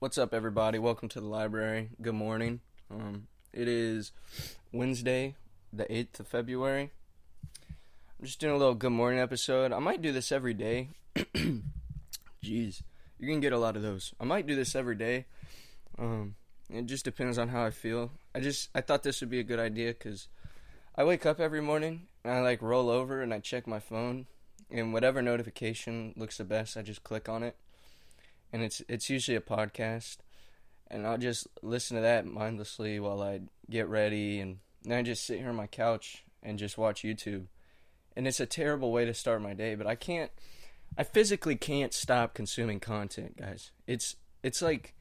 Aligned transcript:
What's 0.00 0.16
up, 0.16 0.32
everybody? 0.32 0.78
Welcome 0.78 1.10
to 1.10 1.20
the 1.20 1.26
library. 1.26 1.90
Good 2.00 2.14
morning. 2.14 2.60
Um, 2.90 3.26
it 3.52 3.68
is 3.68 4.12
Wednesday, 4.72 5.34
the 5.74 5.84
8th 5.84 6.20
of 6.20 6.26
February. 6.26 6.90
I'm 8.18 8.24
just 8.24 8.40
doing 8.40 8.54
a 8.54 8.56
little 8.56 8.74
good 8.74 8.92
morning 8.92 9.20
episode. 9.20 9.74
I 9.74 9.78
might 9.78 10.00
do 10.00 10.10
this 10.10 10.32
every 10.32 10.54
day. 10.54 10.88
Jeez, 11.14 12.80
you're 13.18 13.28
gonna 13.28 13.40
get 13.40 13.52
a 13.52 13.58
lot 13.58 13.76
of 13.76 13.82
those. 13.82 14.14
I 14.18 14.24
might 14.24 14.46
do 14.46 14.56
this 14.56 14.74
every 14.74 14.94
day. 14.94 15.26
Um, 15.98 16.34
it 16.70 16.86
just 16.86 17.04
depends 17.04 17.36
on 17.36 17.50
how 17.50 17.66
I 17.66 17.70
feel. 17.70 18.10
I 18.34 18.40
just 18.40 18.70
I 18.74 18.80
thought 18.80 19.02
this 19.02 19.20
would 19.20 19.28
be 19.28 19.40
a 19.40 19.44
good 19.44 19.60
idea 19.60 19.88
because 19.88 20.28
I 20.96 21.04
wake 21.04 21.26
up 21.26 21.40
every 21.40 21.60
morning 21.60 22.06
and 22.24 22.32
I 22.32 22.40
like 22.40 22.62
roll 22.62 22.88
over 22.88 23.20
and 23.20 23.34
I 23.34 23.40
check 23.40 23.66
my 23.66 23.80
phone 23.80 24.28
and 24.70 24.94
whatever 24.94 25.20
notification 25.20 26.14
looks 26.16 26.38
the 26.38 26.44
best, 26.44 26.78
I 26.78 26.80
just 26.80 27.04
click 27.04 27.28
on 27.28 27.42
it. 27.42 27.54
And 28.52 28.62
it's 28.62 28.82
it's 28.88 29.08
usually 29.08 29.36
a 29.36 29.40
podcast, 29.40 30.18
and 30.88 31.06
I'll 31.06 31.18
just 31.18 31.46
listen 31.62 31.96
to 31.96 32.02
that 32.02 32.26
mindlessly 32.26 32.98
while 32.98 33.22
I 33.22 33.40
get 33.68 33.88
ready, 33.88 34.40
and 34.40 34.58
then 34.82 34.98
I 34.98 35.02
just 35.02 35.24
sit 35.24 35.38
here 35.38 35.50
on 35.50 35.56
my 35.56 35.66
couch 35.66 36.24
and 36.42 36.58
just 36.58 36.78
watch 36.78 37.02
YouTube. 37.02 37.46
And 38.16 38.26
it's 38.26 38.40
a 38.40 38.46
terrible 38.46 38.90
way 38.90 39.04
to 39.04 39.14
start 39.14 39.40
my 39.40 39.54
day, 39.54 39.74
but 39.74 39.86
I 39.86 39.94
can't. 39.94 40.30
I 40.98 41.04
physically 41.04 41.54
can't 41.54 41.94
stop 41.94 42.34
consuming 42.34 42.80
content, 42.80 43.36
guys. 43.36 43.70
It's 43.86 44.16
it's 44.42 44.60
like 44.60 44.94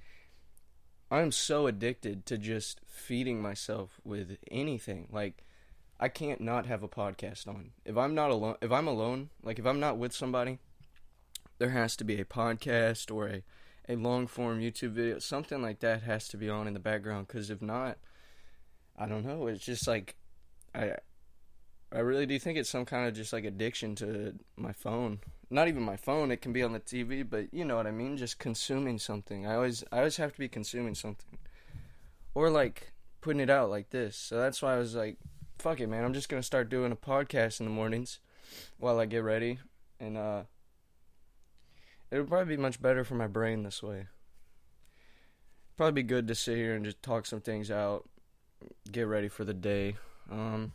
I'm 1.12 1.32
so 1.32 1.66
addicted 1.66 2.26
to 2.28 2.38
just 2.38 2.82
feeding 2.86 3.42
myself 3.42 4.00
with 4.04 4.38
anything. 4.52 5.08
Like 5.12 5.44
I 6.00 6.08
can't 6.08 6.42
not 6.42 6.66
have 6.68 6.84
a 6.84 6.88
podcast 6.88 7.48
on. 7.48 7.72
If 7.84 7.98
I'm 7.98 8.14
not 8.14 8.30
alone, 8.30 8.56
if 8.62 8.72
I'm 8.72 8.88
alone, 8.88 9.30
like 9.44 9.60
if 9.60 9.66
I'm 9.66 9.80
not 9.80 9.98
with 9.98 10.14
somebody, 10.14 10.60
there 11.60 11.70
has 11.70 11.96
to 11.98 12.04
be 12.04 12.20
a 12.20 12.26
podcast 12.26 13.14
or 13.14 13.28
a 13.28 13.44
a 13.88 13.96
long 13.96 14.28
form 14.28 14.60
YouTube 14.60 14.92
video, 14.92 15.18
something 15.18 15.62
like 15.64 15.80
that 15.80 16.04
has 16.04 16.28
to 16.28 16.38
be 16.38 16.48
on 16.48 16.68
in 16.68 16.74
the 16.74 16.80
background 16.80 17.28
cuz 17.28 17.50
if 17.50 17.62
not, 17.62 17.98
I 18.98 19.08
don't 19.08 19.26
know, 19.26 19.48
it's 19.48 19.66
just 19.66 19.88
like 19.88 20.16
I 20.74 20.96
I 21.92 22.00
really 22.00 22.28
do 22.28 22.38
think 22.38 22.58
it's 22.58 22.70
some 22.70 22.86
kind 22.86 23.08
of 23.08 23.16
just 23.16 23.34
like 23.34 23.46
addiction 23.46 23.96
to 23.96 24.36
my 24.56 24.74
phone. 24.74 25.20
Not 25.50 25.68
even 25.68 25.82
my 25.82 25.98
phone, 25.98 26.30
it 26.32 26.42
can 26.42 26.54
be 26.54 26.62
on 26.62 26.74
the 26.74 26.80
TV, 26.80 27.28
but 27.28 27.52
you 27.52 27.66
know 27.66 27.78
what 27.78 27.88
I 27.88 27.92
mean, 27.92 28.16
just 28.16 28.38
consuming 28.38 29.00
something. 29.00 29.48
I 29.48 29.56
always 29.56 29.84
I 29.92 30.00
always 30.00 30.18
have 30.18 30.34
to 30.34 30.40
be 30.40 30.50
consuming 30.50 30.96
something. 30.96 31.40
Or 32.36 32.52
like 32.52 32.94
putting 33.22 33.42
it 33.42 33.50
out 33.50 33.70
like 33.70 33.90
this. 33.90 34.16
So 34.16 34.38
that's 34.38 34.62
why 34.62 34.76
I 34.76 34.78
was 34.78 34.96
like, 34.96 35.18
fuck 35.58 35.80
it, 35.80 35.88
man. 35.88 36.06
I'm 36.06 36.14
just 36.14 36.30
going 36.30 36.42
to 36.42 36.46
start 36.46 36.70
doing 36.70 36.92
a 36.92 36.96
podcast 36.96 37.60
in 37.60 37.66
the 37.66 37.72
mornings 37.72 38.20
while 38.78 39.00
I 39.00 39.06
get 39.06 39.24
ready 39.24 39.60
and 40.00 40.18
uh 40.18 40.44
it 42.12 42.18
would 42.18 42.28
probably 42.28 42.56
be 42.56 42.62
much 42.62 42.82
better 42.82 43.04
for 43.04 43.16
my 43.16 43.28
brain 43.28 43.64
this 43.64 43.84
way. 43.84 44.08
Probably 45.78 46.02
be 46.02 46.08
good 46.08 46.28
to 46.28 46.36
sit 46.36 46.58
here 46.58 46.76
and 46.76 46.84
just 46.84 47.02
talk 47.02 47.26
some 47.26 47.42
things 47.42 47.72
out, 47.72 48.10
get 48.92 49.04
ready 49.04 49.30
for 49.30 49.46
the 49.46 49.54
day. 49.54 49.96
Um, 50.30 50.74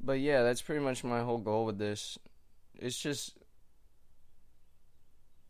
but 0.00 0.20
yeah, 0.20 0.42
that's 0.42 0.62
pretty 0.62 0.82
much 0.82 1.04
my 1.04 1.20
whole 1.20 1.38
goal 1.38 1.64
with 1.64 1.78
this. 1.78 2.18
It's 2.78 2.98
just, 2.98 3.36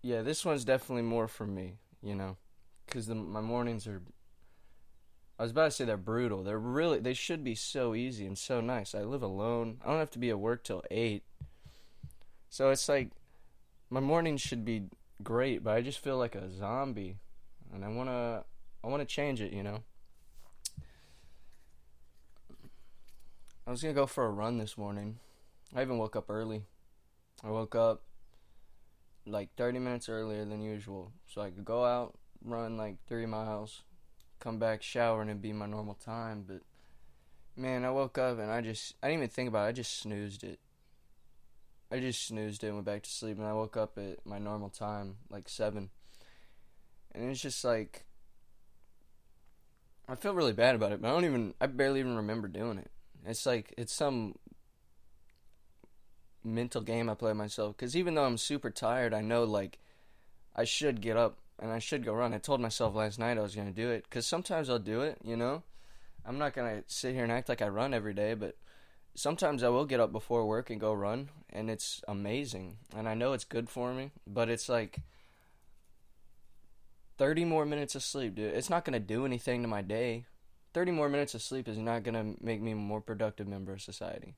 yeah, 0.03 0.23
this 0.23 0.45
one's 0.45 0.65
definitely 0.65 1.03
more 1.03 1.29
for 1.29 1.47
me, 1.47 1.79
you 2.03 2.15
know, 2.15 2.37
because 2.87 3.09
my 3.09 3.41
mornings 3.41 3.87
are. 3.87 4.03
I 5.37 5.43
was 5.43 5.51
about 5.51 5.65
to 5.65 5.71
say 5.73 5.85
they're 5.85 5.97
brutal. 5.97 6.45
They're 6.45 6.59
really 6.59 7.01
they 7.01 7.15
should 7.15 7.43
be 7.43 7.57
so 7.57 7.95
easy 7.95 8.25
and 8.25 8.39
so 8.39 8.61
nice. 8.61 8.95
I 8.95 9.03
live 9.03 9.23
alone. 9.23 9.79
I 9.85 9.89
don't 9.89 9.99
have 9.99 10.13
to 10.13 10.21
be 10.21 10.31
at 10.31 10.39
work 10.39 10.63
till 10.63 10.85
eight. 10.93 11.25
So 12.51 12.71
it's 12.71 12.89
like 12.89 13.11
my 13.91 14.01
morning 14.01 14.37
should 14.37 14.65
be 14.65 14.85
great, 15.23 15.63
but 15.63 15.75
I 15.75 15.81
just 15.81 15.99
feel 15.99 16.19
like 16.19 16.35
a 16.35 16.51
zombie, 16.51 17.17
and 17.73 17.85
I 17.85 17.89
wanna 17.89 18.45
I 18.83 18.87
wanna 18.87 19.05
change 19.05 19.41
it, 19.41 19.53
you 19.53 19.63
know. 19.63 19.81
I 23.67 23.71
was 23.71 23.83
gonna 23.83 23.95
go 23.95 24.07
for 24.07 24.27
a 24.27 24.31
run 24.31 24.59
this 24.59 24.77
morning. 24.77 25.19
I 25.75 25.83
even 25.83 25.99
woke 25.99 26.17
up 26.17 26.29
early. 26.29 26.65
I 27.43 27.51
woke 27.51 27.75
up 27.75 28.03
like 29.27 29.55
30 29.57 29.79
minutes 29.79 30.09
earlier 30.09 30.45
than 30.45 30.61
usual, 30.61 31.13
so 31.27 31.41
I 31.41 31.51
could 31.51 31.65
go 31.65 31.85
out, 31.85 32.15
run 32.45 32.77
like 32.77 32.97
three 33.07 33.27
miles, 33.27 33.83
come 34.39 34.59
back, 34.59 34.83
shower, 34.83 35.23
and 35.23 35.31
it'd 35.31 35.43
be 35.43 35.53
my 35.53 35.67
normal 35.67 35.95
time. 35.95 36.45
But 36.47 36.61
man, 37.57 37.85
I 37.85 37.91
woke 37.91 38.19
up 38.19 38.39
and 38.39 38.51
I 38.51 38.61
just 38.61 38.95
I 39.03 39.09
didn't 39.09 39.21
even 39.21 39.31
think 39.31 39.49
about 39.49 39.67
it. 39.67 39.69
I 39.69 39.73
just 39.73 39.99
snoozed 39.99 40.45
it. 40.45 40.61
I 41.91 42.01
just 42.01 42.27
snoozed 42.27 42.65
and 42.65 42.75
went 42.75 42.87
back 42.87 43.03
to 43.03 43.11
sleep, 43.11 43.39
and 43.39 43.47
I 43.47 43.53
woke 43.53 43.77
up 43.77 43.99
at 43.99 44.25
my 44.27 44.39
normal 44.39 44.69
time, 44.69 45.17
like 45.31 45.49
seven. 45.49 45.91
And 47.15 47.31
it's 47.31 47.41
just 47.41 47.65
like 47.65 48.05
I 50.09 50.15
feel 50.17 50.35
really 50.35 50.53
bad 50.53 50.75
about 50.75 50.93
it, 50.93 51.01
but 51.01 51.09
I 51.09 51.13
don't 51.13 51.25
even 51.25 51.55
I 51.61 51.67
barely 51.67 52.01
even 52.01 52.17
remember 52.17 52.49
doing 52.49 52.79
it. 52.79 52.91
It's 53.27 53.47
like 53.47 53.73
it's 53.79 53.93
some 53.93 54.35
mental 56.43 56.83
game 56.83 57.09
I 57.09 57.15
play 57.15 57.33
myself 57.33 57.77
because 57.77 57.97
even 57.97 58.15
though 58.15 58.25
I'm 58.25 58.37
super 58.37 58.71
tired, 58.71 59.15
I 59.15 59.23
know 59.23 59.45
like 59.45 59.79
I 60.55 60.65
should 60.65 61.01
get 61.01 61.17
up 61.17 61.39
and 61.59 61.71
I 61.73 61.79
should 61.79 62.05
go 62.05 62.13
run. 62.13 62.35
I 62.35 62.39
told 62.39 62.61
myself 62.61 62.95
last 62.95 63.19
night 63.19 63.39
I 63.39 63.43
was 63.43 63.55
gonna 63.55 63.73
do 63.73 63.91
it 63.91 64.05
because 64.05 64.27
sometimes 64.27 64.69
I'll 64.69 64.79
do 64.79 65.01
it. 65.01 65.19
You 65.25 65.37
know, 65.37 65.63
I'm 66.27 66.39
not 66.39 66.55
gonna 66.55 66.83
sit 66.87 67.15
here 67.15 67.23
and 67.23 67.33
act 67.33 67.49
like 67.49 67.63
I 67.63 67.69
run 67.69 67.95
every 67.95 68.15
day, 68.15 68.35
but 68.35 68.57
sometimes 69.15 69.63
I 69.63 69.69
will 69.69 69.85
get 69.85 70.01
up 70.01 70.13
before 70.13 70.47
work 70.47 70.71
and 70.71 70.81
go 70.81 70.93
run, 70.93 71.31
and 71.51 71.71
it's 71.71 72.03
amazing. 72.09 72.79
And 72.97 73.09
I 73.09 73.15
know 73.15 73.33
it's 73.33 73.45
good 73.45 73.69
for 73.69 73.93
me, 73.93 74.11
but 74.27 74.49
it's 74.49 74.69
like 74.69 74.99
30 77.19 77.45
more 77.45 77.65
minutes 77.65 77.95
of 77.95 78.03
sleep, 78.03 78.35
dude. 78.35 78.55
It's 78.55 78.71
not 78.71 78.85
gonna 78.85 79.01
do 79.01 79.25
anything 79.25 79.63
to 79.63 79.69
my 79.69 79.83
day. 79.83 80.25
30 80.75 80.91
more 80.91 81.09
minutes 81.09 81.35
of 81.35 81.43
sleep 81.43 81.69
is 81.69 81.79
not 81.79 82.03
going 82.03 82.15
to 82.15 82.45
make 82.45 82.61
me 82.61 82.73
a 82.73 82.77
more 82.77 83.01
productive 83.01 83.47
member 83.47 83.73
of 83.73 83.81
society. 83.81 84.35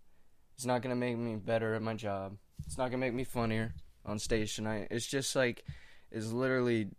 It's 0.54 0.66
not 0.66 0.82
going 0.82 0.90
to 0.90 0.96
make 0.96 1.16
me 1.16 1.36
better 1.36 1.74
at 1.74 1.82
my 1.82 1.94
job. 1.94 2.36
It's 2.66 2.76
not 2.76 2.90
going 2.90 3.00
to 3.00 3.06
make 3.06 3.14
me 3.14 3.24
funnier 3.24 3.74
on 4.04 4.18
stage 4.18 4.54
tonight. 4.54 4.88
It's 4.90 5.06
just 5.06 5.34
like, 5.34 5.64
it's 6.10 6.30
literally 6.30 6.90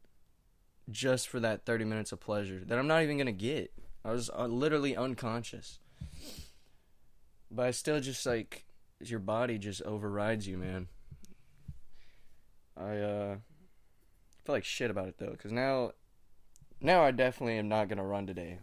just 0.90 1.28
for 1.30 1.40
that 1.40 1.66
30 1.66 1.86
minutes 1.86 2.12
of 2.12 2.20
pleasure 2.20 2.64
that 2.66 2.80
I'm 2.80 2.88
not 2.88 3.04
even 3.04 3.18
going 3.18 3.28
to 3.28 3.32
get. 3.32 3.72
I 4.04 4.12
was 4.12 4.30
uh, 4.36 4.48
literally 4.48 4.96
unconscious. 4.96 5.78
But 7.50 7.68
I 7.68 7.72
still 7.72 8.00
just 8.00 8.25
like, 8.25 8.66
your 9.00 9.19
body 9.19 9.58
just 9.58 9.81
overrides 9.84 10.47
you, 10.47 10.58
man. 10.58 10.88
I, 12.75 12.97
uh, 12.97 13.35
feel 14.44 14.56
like 14.56 14.66
shit 14.66 14.91
about 14.91 15.08
it 15.08 15.16
though, 15.18 15.31
because 15.31 15.52
now, 15.52 15.91
now 16.81 17.03
I 17.03 17.12
definitely 17.12 17.57
am 17.57 17.69
not 17.69 17.90
to 17.97 18.03
run 18.03 18.28
today. 18.28 18.59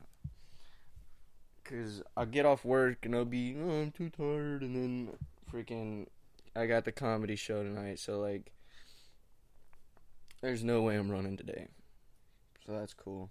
Cause 1.65 2.03
I'll 2.15 2.27
get 2.27 2.44
off 2.44 2.65
work 2.65 3.06
and 3.06 3.15
I'll 3.15 3.25
be, 3.25 3.56
oh, 3.59 3.83
I'm 3.83 3.91
too 3.91 4.11
tired, 4.11 4.62
and 4.62 4.77
then 4.77 5.09
freaking, 5.50 6.06
I 6.55 6.67
got 6.67 6.84
the 6.84 6.93
comedy 6.93 7.37
show 7.37 7.62
tonight, 7.62 7.99
so 7.99 8.21
like, 8.21 8.53
there's 10.43 10.62
no 10.62 10.83
way 10.83 10.97
I'm 10.97 11.11
running 11.11 11.39
today. 11.39 11.69
So 12.67 12.73
that's 12.73 12.93
cool. 12.93 13.31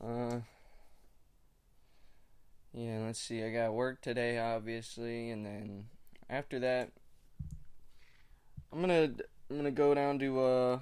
Uh, 0.00 0.38
yeah, 2.74 3.00
let's 3.04 3.20
see. 3.20 3.42
I 3.42 3.50
got 3.50 3.74
work 3.74 4.00
today, 4.00 4.38
obviously, 4.38 5.30
and 5.30 5.44
then 5.44 5.84
after 6.30 6.58
that, 6.60 6.90
I'm 8.72 8.80
gonna 8.80 9.10
I'm 9.50 9.56
gonna 9.56 9.70
go 9.70 9.94
down 9.94 10.18
to 10.20 10.40
uh 10.40 10.78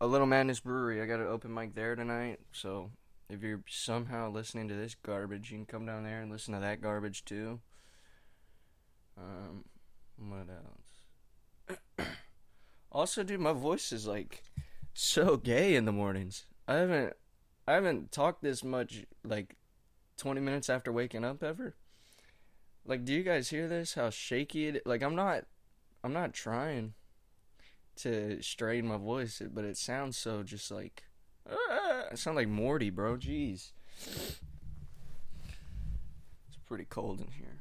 a 0.00 0.06
Little 0.06 0.26
Madness 0.26 0.60
Brewery. 0.60 1.00
I 1.00 1.06
got 1.06 1.20
an 1.20 1.28
open 1.28 1.54
mic 1.54 1.74
there 1.74 1.94
tonight, 1.94 2.40
so 2.52 2.90
if 3.30 3.42
you're 3.42 3.62
somehow 3.68 4.30
listening 4.30 4.68
to 4.68 4.74
this 4.74 4.94
garbage, 4.94 5.50
you 5.50 5.58
can 5.58 5.66
come 5.66 5.86
down 5.86 6.04
there 6.04 6.20
and 6.20 6.30
listen 6.30 6.54
to 6.54 6.60
that 6.60 6.80
garbage 6.80 7.24
too. 7.24 7.60
Um, 9.16 9.64
what 10.16 10.48
else? 11.68 11.78
also, 12.92 13.22
dude, 13.22 13.40
my 13.40 13.52
voice 13.52 13.92
is 13.92 14.06
like 14.06 14.42
so 14.92 15.36
gay 15.36 15.76
in 15.76 15.84
the 15.84 15.92
mornings. 15.92 16.46
I 16.66 16.74
haven't, 16.74 17.12
I 17.66 17.72
haven't 17.74 18.12
talked 18.12 18.42
this 18.42 18.64
much 18.64 19.04
like 19.24 19.56
twenty 20.16 20.40
minutes 20.40 20.68
after 20.70 20.92
waking 20.92 21.24
up 21.24 21.42
ever. 21.42 21.74
Like, 22.86 23.04
do 23.04 23.12
you 23.12 23.22
guys 23.22 23.48
hear 23.48 23.66
this? 23.66 23.94
How 23.94 24.10
shaky 24.10 24.68
it? 24.68 24.86
Like, 24.86 25.02
I'm 25.02 25.14
not, 25.14 25.44
I'm 26.02 26.12
not 26.12 26.34
trying 26.34 26.94
to 27.96 28.42
strain 28.42 28.86
my 28.86 28.96
voice, 28.96 29.40
but 29.52 29.64
it 29.64 29.76
sounds 29.76 30.16
so 30.16 30.42
just 30.42 30.70
like 30.70 31.04
ah! 31.48 32.04
I 32.10 32.14
sound 32.14 32.36
like 32.36 32.48
Morty, 32.48 32.90
bro. 32.90 33.16
Jeez. 33.16 33.72
It's 34.06 34.38
pretty 36.66 36.84
cold 36.84 37.20
in 37.20 37.28
here. 37.32 37.60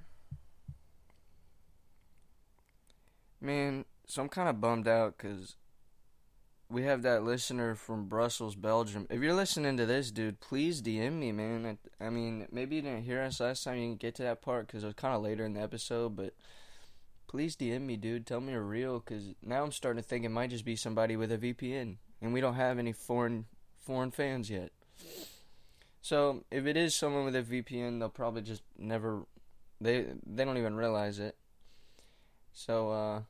Man, 3.39 3.85
so 4.07 4.21
I'm 4.21 4.29
kind 4.29 4.47
of 4.49 4.61
bummed 4.61 4.87
out 4.87 5.17
because 5.17 5.55
we 6.73 6.83
have 6.83 7.03
that 7.03 7.23
listener 7.23 7.75
from 7.75 8.05
Brussels, 8.05 8.55
Belgium. 8.55 9.05
If 9.11 9.21
you're 9.21 9.35
listening 9.35 9.77
to 9.77 9.85
this, 9.85 10.09
dude, 10.09 10.39
please 10.39 10.81
DM 10.81 11.13
me, 11.13 11.31
man. 11.31 11.77
I, 12.01 12.05
I 12.05 12.09
mean, 12.09 12.47
maybe 12.51 12.77
you 12.77 12.81
didn't 12.81 13.03
hear 13.03 13.21
us 13.21 13.39
last 13.39 13.63
time. 13.63 13.77
You 13.77 13.89
can 13.89 13.97
get 13.97 14.15
to 14.15 14.23
that 14.23 14.41
part 14.41 14.65
because 14.65 14.83
it 14.83 14.87
was 14.87 14.95
kind 14.95 15.13
of 15.13 15.21
later 15.21 15.45
in 15.45 15.53
the 15.53 15.61
episode, 15.61 16.15
but 16.15 16.33
please 17.27 17.55
DM 17.55 17.81
me, 17.81 17.95
dude. 17.95 18.25
Tell 18.25 18.41
me 18.41 18.53
you're 18.53 18.63
real, 18.63 18.99
cause 18.99 19.35
now 19.43 19.63
I'm 19.63 19.71
starting 19.71 20.01
to 20.01 20.07
think 20.07 20.25
it 20.25 20.29
might 20.29 20.49
just 20.49 20.65
be 20.65 20.75
somebody 20.75 21.15
with 21.15 21.31
a 21.31 21.37
VPN, 21.37 21.97
and 22.21 22.33
we 22.33 22.41
don't 22.41 22.55
have 22.55 22.79
any 22.79 22.91
foreign 22.91 23.45
foreign 23.79 24.11
fans 24.11 24.49
yet. 24.49 24.71
So 26.01 26.43
if 26.49 26.65
it 26.65 26.75
is 26.75 26.95
someone 26.95 27.23
with 27.23 27.35
a 27.35 27.43
VPN, 27.43 27.99
they'll 27.99 28.09
probably 28.09 28.41
just 28.41 28.63
never 28.77 29.25
they 29.79 30.07
they 30.25 30.43
don't 30.43 30.57
even 30.57 30.75
realize 30.75 31.19
it. 31.19 31.35
So 32.51 32.91
uh 32.91 33.21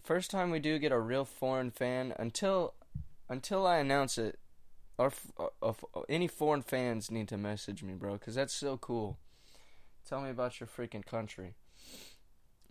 first 0.00 0.30
time 0.30 0.50
we 0.50 0.58
do 0.58 0.78
get 0.78 0.92
a 0.92 0.98
real 0.98 1.24
foreign 1.24 1.70
fan 1.70 2.14
until 2.18 2.74
until 3.28 3.66
I 3.66 3.78
announce 3.78 4.18
it 4.18 4.38
our 4.98 5.12
uh, 5.62 5.72
any 6.08 6.28
foreign 6.28 6.62
fans 6.62 7.10
need 7.10 7.28
to 7.28 7.36
message 7.36 7.82
me, 7.82 7.94
bro, 7.94 8.18
cuz 8.18 8.34
that's 8.34 8.52
so 8.52 8.76
cool. 8.76 9.18
Tell 10.08 10.20
me 10.20 10.30
about 10.30 10.60
your 10.60 10.66
freaking 10.66 11.04
country. 11.04 11.54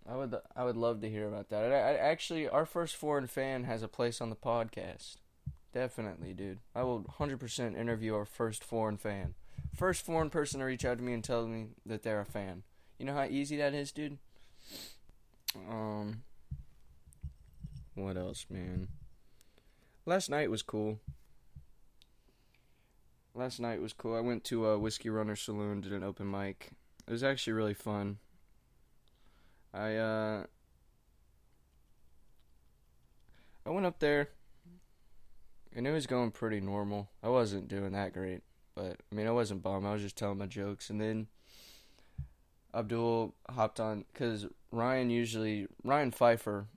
I 0.08 0.16
would 0.16 0.36
I 0.56 0.64
would 0.64 0.78
love 0.78 1.02
to 1.02 1.10
hear 1.10 1.28
about 1.28 1.50
that. 1.50 1.72
I, 1.72 1.76
I, 1.76 1.94
actually 1.94 2.48
our 2.48 2.66
first 2.66 2.96
foreign 2.96 3.28
fan 3.28 3.66
has 3.66 3.84
a 3.84 3.88
place 3.88 4.22
on 4.22 4.30
the 4.30 4.36
podcast. 4.36 5.18
Definitely, 5.74 6.34
dude. 6.34 6.60
I 6.76 6.84
will 6.84 7.04
100% 7.04 7.78
interview 7.78 8.14
our 8.16 8.26
first 8.26 8.64
foreign 8.64 8.98
fan. 8.98 9.36
First 9.74 10.06
foreign 10.06 10.30
person 10.30 10.60
to 10.60 10.66
reach 10.66 10.84
out 10.84 10.98
to 10.98 11.04
me 11.04 11.14
and 11.14 11.24
tell 11.24 11.48
me 11.48 11.68
that 11.86 12.04
they're 12.04 12.20
a 12.20 12.26
fan. 12.26 12.64
You 12.98 13.06
know 13.06 13.14
how 13.14 13.24
easy 13.24 13.58
that 13.58 13.74
is, 13.74 13.92
dude? 13.92 14.18
Um 15.70 16.24
what 18.02 18.18
else, 18.18 18.46
man? 18.50 18.88
Last 20.06 20.30
night 20.30 20.50
was 20.50 20.62
cool. 20.62 21.00
Last 23.34 23.60
night 23.60 23.82
was 23.82 23.94
cool. 23.94 24.16
I 24.16 24.20
went 24.20 24.44
to 24.46 24.66
a 24.68 24.80
Whiskey 24.80 25.10
Runner 25.10 25.36
Saloon, 25.36 25.82
did 25.82 25.94
an 25.94 26.04
open 26.04 26.30
mic. 26.30 26.72
It 27.08 27.12
was 27.12 27.24
actually 27.24 27.54
really 27.54 27.74
fun. 27.74 28.18
I 29.74 29.96
uh 29.96 30.44
I 33.66 33.70
went 33.70 33.86
up 33.86 34.00
there 34.00 34.30
and 35.74 35.88
it 35.88 35.92
was 35.92 36.08
going 36.08 36.32
pretty 36.32 36.60
normal. 36.60 37.10
I 37.24 37.30
wasn't 37.30 37.68
doing 37.68 37.94
that 37.94 38.14
great, 38.14 38.42
but 38.76 38.98
I 39.12 39.16
mean, 39.16 39.28
I 39.28 39.32
wasn't 39.32 39.64
bummed. 39.64 39.86
I 39.86 39.94
was 39.94 40.02
just 40.02 40.18
telling 40.18 40.38
my 40.38 40.48
jokes, 40.48 40.90
and 40.90 41.00
then 41.00 41.28
Abdul 42.74 43.34
hopped 43.50 43.80
on 43.80 44.06
because 44.12 44.48
Ryan 44.72 45.10
usually 45.10 45.68
Ryan 45.84 46.12
Pfeiffer. 46.12 46.68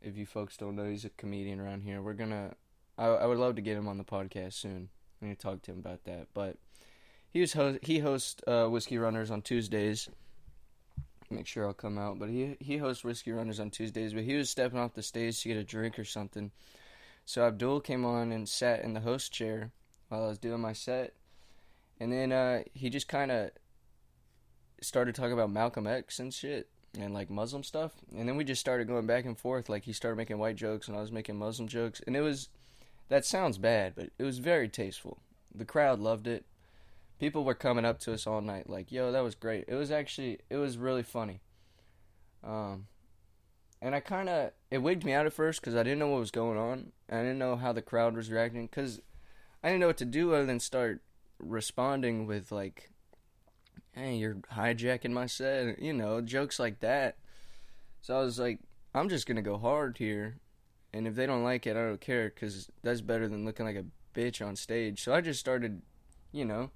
If 0.00 0.16
you 0.16 0.26
folks 0.26 0.56
don't 0.56 0.76
know, 0.76 0.88
he's 0.88 1.04
a 1.04 1.10
comedian 1.10 1.60
around 1.60 1.82
here. 1.82 2.02
We're 2.02 2.14
gonna. 2.14 2.54
I 2.98 3.06
I 3.06 3.26
would 3.26 3.38
love 3.38 3.56
to 3.56 3.62
get 3.62 3.76
him 3.76 3.88
on 3.88 3.98
the 3.98 4.04
podcast 4.04 4.54
soon. 4.54 4.88
I'm 5.20 5.28
gonna 5.28 5.34
talk 5.34 5.62
to 5.62 5.72
him 5.72 5.78
about 5.78 6.04
that. 6.04 6.28
But 6.34 6.56
he 7.30 7.40
was 7.40 7.52
host. 7.52 7.80
He 7.82 7.98
hosts 7.98 8.42
uh, 8.46 8.66
Whiskey 8.66 8.98
Runners 8.98 9.30
on 9.30 9.42
Tuesdays. 9.42 10.08
Make 11.28 11.46
sure 11.46 11.66
I'll 11.66 11.74
come 11.74 11.98
out. 11.98 12.18
But 12.18 12.28
he 12.28 12.56
he 12.60 12.76
hosts 12.76 13.04
Whiskey 13.04 13.32
Runners 13.32 13.60
on 13.60 13.70
Tuesdays. 13.70 14.14
But 14.14 14.24
he 14.24 14.34
was 14.34 14.50
stepping 14.50 14.78
off 14.78 14.94
the 14.94 15.02
stage 15.02 15.40
to 15.42 15.48
get 15.48 15.56
a 15.56 15.64
drink 15.64 15.98
or 15.98 16.04
something 16.04 16.50
so 17.26 17.44
Abdul 17.44 17.80
came 17.80 18.04
on 18.04 18.30
and 18.30 18.48
sat 18.48 18.82
in 18.82 18.94
the 18.94 19.00
host 19.00 19.32
chair 19.32 19.72
while 20.08 20.24
I 20.24 20.28
was 20.28 20.38
doing 20.38 20.60
my 20.60 20.72
set, 20.72 21.14
and 21.98 22.12
then 22.12 22.30
uh, 22.30 22.62
he 22.72 22.88
just 22.88 23.08
kind 23.08 23.32
of 23.32 23.50
started 24.80 25.16
talking 25.16 25.32
about 25.32 25.50
Malcolm 25.50 25.88
X 25.88 26.20
and 26.20 26.32
shit 26.32 26.68
and 26.96 27.14
like 27.14 27.30
Muslim 27.30 27.62
stuff, 27.62 27.92
and 28.16 28.28
then 28.28 28.36
we 28.36 28.44
just 28.44 28.60
started 28.60 28.88
going 28.88 29.06
back 29.06 29.24
and 29.24 29.38
forth. 29.38 29.68
Like 29.68 29.84
he 29.84 29.92
started 29.92 30.16
making 30.16 30.38
white 30.38 30.56
jokes 30.56 30.88
and 30.88 30.96
I 30.96 31.00
was 31.00 31.12
making 31.12 31.36
Muslim 31.36 31.68
jokes, 31.68 32.00
and 32.06 32.16
it 32.16 32.20
was 32.20 32.48
that 33.08 33.24
sounds 33.24 33.58
bad, 33.58 33.94
but 33.94 34.10
it 34.18 34.24
was 34.24 34.38
very 34.38 34.68
tasteful. 34.68 35.18
The 35.54 35.64
crowd 35.64 36.00
loved 36.00 36.26
it. 36.26 36.44
People 37.18 37.44
were 37.44 37.54
coming 37.54 37.84
up 37.84 37.98
to 38.00 38.12
us 38.12 38.26
all 38.26 38.40
night 38.40 38.68
like, 38.68 38.92
"Yo, 38.92 39.12
that 39.12 39.24
was 39.24 39.34
great." 39.34 39.64
It 39.68 39.74
was 39.74 39.90
actually 39.90 40.40
it 40.50 40.56
was 40.56 40.78
really 40.78 41.02
funny. 41.02 41.40
Um, 42.42 42.86
and 43.80 43.94
I 43.94 44.00
kind 44.00 44.28
of 44.28 44.52
it 44.70 44.78
wigged 44.78 45.04
me 45.04 45.12
out 45.12 45.26
at 45.26 45.32
first 45.32 45.60
because 45.60 45.74
I 45.74 45.82
didn't 45.82 45.98
know 45.98 46.08
what 46.08 46.20
was 46.20 46.30
going 46.30 46.58
on. 46.58 46.92
I 47.10 47.18
didn't 47.18 47.38
know 47.38 47.56
how 47.56 47.72
the 47.72 47.82
crowd 47.82 48.16
was 48.16 48.30
reacting 48.30 48.66
because 48.66 49.00
I 49.62 49.68
didn't 49.68 49.80
know 49.80 49.88
what 49.88 49.98
to 49.98 50.04
do 50.04 50.34
other 50.34 50.46
than 50.46 50.60
start 50.60 51.02
responding 51.38 52.26
with 52.26 52.50
like, 52.52 52.90
"Hey, 53.96 54.16
you're 54.16 54.34
hijacking 54.34 55.12
my 55.12 55.26
set," 55.26 55.80
you 55.80 55.92
know, 55.92 56.20
jokes 56.20 56.58
like 56.58 56.80
that. 56.80 57.16
So 58.02 58.16
I 58.16 58.20
was 58.22 58.38
like, 58.38 58.60
"I'm 58.94 59.08
just 59.08 59.26
gonna 59.26 59.42
go 59.42 59.58
hard 59.58 59.98
here, 59.98 60.38
and 60.92 61.06
if 61.06 61.14
they 61.14 61.26
don't 61.26 61.42
like 61.42 61.66
it, 61.66 61.76
I 61.76 61.80
don't 61.80 62.00
care 62.00 62.28
because 62.28 62.70
that's 62.82 63.00
better 63.00 63.26
than 63.28 63.44
looking 63.44 63.66
like 63.66 63.76
a 63.76 63.86
bitch 64.14 64.46
on 64.46 64.54
stage." 64.56 65.02
So 65.02 65.14
I 65.14 65.20
just 65.22 65.40
started, 65.40 65.82
you 66.30 66.44
know, 66.44 66.70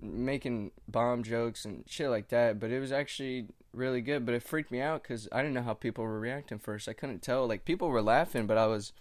making 0.00 0.72
bomb 0.86 1.22
jokes 1.22 1.64
and 1.64 1.84
shit 1.88 2.10
like 2.10 2.28
that. 2.28 2.60
But 2.60 2.70
it 2.70 2.80
was 2.80 2.92
actually 2.92 3.48
really 3.72 4.00
good, 4.00 4.26
but 4.26 4.34
it 4.34 4.42
freaked 4.42 4.70
me 4.70 4.80
out 4.80 5.02
because 5.02 5.28
I 5.32 5.38
didn't 5.38 5.54
know 5.54 5.62
how 5.62 5.74
people 5.74 6.04
were 6.04 6.20
reacting 6.20 6.58
first. 6.58 6.88
I 6.88 6.92
couldn't 6.92 7.22
tell. 7.22 7.46
Like 7.46 7.64
people 7.64 7.88
were 7.88 8.02
laughing, 8.02 8.46
but 8.46 8.58
I 8.58 8.66
was, 8.66 8.92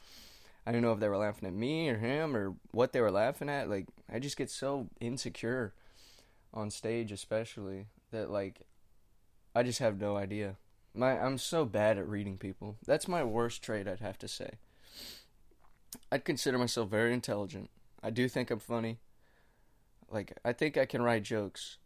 I 0.66 0.72
didn't 0.72 0.84
know 0.84 0.94
if 0.94 1.00
they 1.00 1.10
were 1.10 1.18
laughing 1.18 1.48
at 1.48 1.54
me 1.54 1.90
or 1.90 1.98
him 1.98 2.36
or 2.36 2.56
what 2.72 2.94
they 2.94 3.02
were 3.02 3.12
laughing 3.12 3.50
at. 3.50 3.70
Like 3.70 3.88
I 4.12 4.20
just 4.20 4.38
get 4.38 4.50
so 4.50 4.88
insecure 5.00 5.74
on 6.54 6.70
stage, 6.70 7.12
especially 7.12 7.88
that 8.12 8.30
like 8.30 8.62
I 9.56 9.64
just 9.64 9.80
have 9.80 10.00
no 10.00 10.18
idea. 10.18 10.56
My 10.94 11.20
I'm 11.20 11.38
so 11.38 11.66
bad 11.66 11.98
at 11.98 12.08
reading 12.08 12.38
people. 12.38 12.78
That's 12.86 13.08
my 13.08 13.24
worst 13.24 13.62
trait, 13.62 13.88
I'd 13.88 14.00
have 14.00 14.18
to 14.20 14.28
say. 14.28 14.52
I'd 16.12 16.26
consider 16.26 16.58
myself 16.58 16.90
very 16.90 17.14
intelligent. 17.14 17.70
I 18.04 18.10
do 18.10 18.28
think 18.28 18.52
I'm 18.52 18.60
funny. 18.60 19.00
Like 20.10 20.38
I 20.46 20.54
think 20.54 20.78
I 20.78 20.86
can 20.86 21.02
write 21.02 21.24
jokes, 21.24 21.78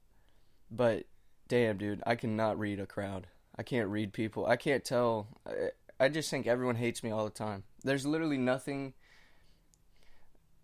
but 0.70 1.06
damn, 1.48 1.78
dude, 1.78 2.04
I 2.06 2.16
cannot 2.16 2.60
read 2.60 2.80
a 2.80 2.86
crowd. 2.86 3.28
I 3.56 3.64
can't 3.64 3.90
read 3.90 4.14
people. 4.14 4.46
I 4.46 4.56
can't 4.56 4.86
tell. 4.86 5.28
I, 5.46 5.72
I 6.00 6.10
just 6.10 6.30
think 6.30 6.48
everyone 6.48 6.78
hates 6.78 7.04
me 7.04 7.12
all 7.12 7.26
the 7.26 7.30
time. 7.30 7.64
There's 7.84 8.06
literally 8.06 8.38
nothing. 8.38 8.94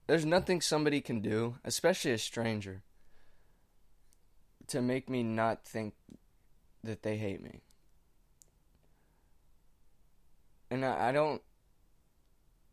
There's 0.08 0.26
nothing 0.26 0.62
somebody 0.62 1.02
can 1.02 1.20
do, 1.20 1.56
especially 1.66 2.12
a 2.12 2.18
stranger, 2.18 2.82
to 4.68 4.82
make 4.82 5.10
me 5.10 5.24
not 5.24 5.66
think 5.66 5.94
that 6.84 7.04
they 7.04 7.18
hate 7.18 7.42
me. 7.42 7.62
And 10.70 10.86
I, 10.86 11.10
I 11.10 11.12
don't. 11.12 11.42